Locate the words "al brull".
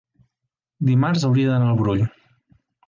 1.71-2.05